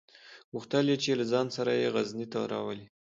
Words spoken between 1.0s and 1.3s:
چې له